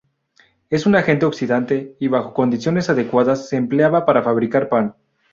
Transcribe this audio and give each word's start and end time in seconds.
Es 0.71 0.87
un 0.87 0.95
agente 0.95 1.27
oxidante, 1.27 1.95
y 1.99 2.07
bajo 2.07 2.33
condiciones 2.33 2.89
adecuadas, 2.89 3.47
se 3.49 3.57
empleaba 3.57 4.03
para 4.03 4.23
fabricar 4.23 4.67
pan. 4.67 4.95